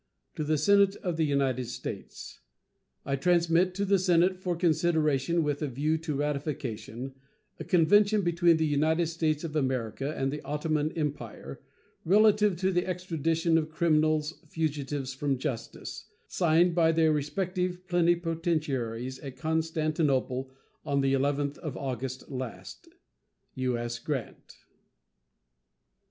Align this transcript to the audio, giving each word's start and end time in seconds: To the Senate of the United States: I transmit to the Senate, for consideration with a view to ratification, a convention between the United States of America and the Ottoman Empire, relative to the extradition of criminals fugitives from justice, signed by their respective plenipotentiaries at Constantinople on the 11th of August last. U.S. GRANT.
To 0.33 0.43
the 0.43 0.57
Senate 0.57 0.95
of 1.03 1.15
the 1.17 1.27
United 1.27 1.65
States: 1.65 2.39
I 3.05 3.15
transmit 3.15 3.75
to 3.75 3.85
the 3.85 3.99
Senate, 3.99 4.39
for 4.39 4.55
consideration 4.55 5.43
with 5.43 5.61
a 5.61 5.67
view 5.67 5.95
to 5.99 6.15
ratification, 6.15 7.13
a 7.59 7.63
convention 7.63 8.23
between 8.23 8.57
the 8.57 8.65
United 8.65 9.05
States 9.09 9.43
of 9.43 9.55
America 9.55 10.11
and 10.17 10.33
the 10.33 10.41
Ottoman 10.41 10.91
Empire, 10.93 11.61
relative 12.03 12.57
to 12.61 12.71
the 12.71 12.87
extradition 12.87 13.59
of 13.59 13.69
criminals 13.69 14.41
fugitives 14.49 15.13
from 15.13 15.37
justice, 15.37 16.07
signed 16.27 16.73
by 16.73 16.91
their 16.91 17.11
respective 17.13 17.85
plenipotentiaries 17.87 19.19
at 19.19 19.37
Constantinople 19.37 20.49
on 20.83 21.01
the 21.01 21.13
11th 21.13 21.59
of 21.59 21.77
August 21.77 22.27
last. 22.31 22.87
U.S. 23.53 23.99
GRANT. 23.99 24.57